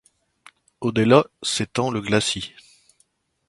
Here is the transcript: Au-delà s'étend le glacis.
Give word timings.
Au-delà 0.81 1.27
s'étend 1.43 1.91
le 1.91 2.01
glacis. 2.01 2.53